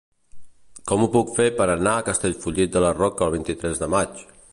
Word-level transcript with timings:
Com 0.91 1.03
ho 1.03 1.09
puc 1.15 1.29
fer 1.35 1.45
per 1.59 1.67
anar 1.73 1.93
a 1.99 2.05
Castellfollit 2.07 2.73
de 2.77 2.83
la 2.85 2.91
Roca 3.01 3.25
el 3.27 3.35
vint-i-tres 3.37 3.83
de 3.85 3.91
maig? 3.97 4.25